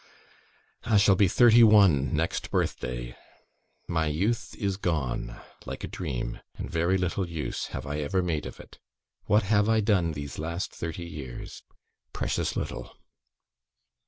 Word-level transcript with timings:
I 0.83 0.97
shall 0.97 1.13
be 1.15 1.27
thirty 1.27 1.61
one 1.61 2.11
next 2.15 2.49
birthday. 2.49 3.15
My 3.87 4.07
youth 4.07 4.55
is 4.55 4.77
gone 4.77 5.39
like 5.67 5.83
a 5.83 5.87
dream; 5.87 6.39
and 6.55 6.71
very 6.71 6.97
little 6.97 7.29
use 7.29 7.67
have 7.67 7.85
I 7.85 7.99
ever 7.99 8.23
made 8.23 8.47
of 8.47 8.59
it. 8.59 8.79
What 9.25 9.43
have 9.43 9.69
I 9.69 9.79
done 9.79 10.13
these 10.13 10.39
last 10.39 10.71
thirty 10.73 11.05
years? 11.05 11.61
Precious 12.13 12.55
little." 12.57 12.97